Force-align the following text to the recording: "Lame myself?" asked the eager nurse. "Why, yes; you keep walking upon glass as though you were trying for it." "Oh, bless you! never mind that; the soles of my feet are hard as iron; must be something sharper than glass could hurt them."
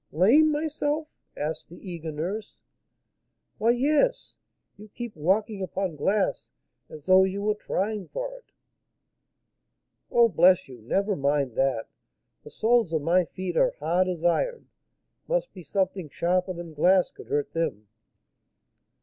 "Lame 0.11 0.49
myself?" 0.51 1.07
asked 1.37 1.69
the 1.69 1.77
eager 1.87 2.11
nurse. 2.11 2.55
"Why, 3.59 3.69
yes; 3.69 4.35
you 4.75 4.89
keep 4.89 5.15
walking 5.15 5.61
upon 5.61 5.95
glass 5.95 6.49
as 6.89 7.05
though 7.05 7.23
you 7.23 7.43
were 7.43 7.53
trying 7.53 8.07
for 8.07 8.33
it." 8.33 8.51
"Oh, 10.09 10.27
bless 10.27 10.67
you! 10.67 10.81
never 10.81 11.15
mind 11.15 11.53
that; 11.55 11.87
the 12.41 12.49
soles 12.49 12.91
of 12.93 13.03
my 13.03 13.25
feet 13.25 13.55
are 13.55 13.75
hard 13.79 14.07
as 14.07 14.25
iron; 14.25 14.69
must 15.27 15.53
be 15.53 15.61
something 15.61 16.09
sharper 16.09 16.53
than 16.53 16.73
glass 16.73 17.11
could 17.11 17.27
hurt 17.27 17.53
them." 17.53 17.87